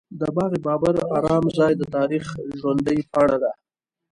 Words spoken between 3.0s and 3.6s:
پاڼه ده.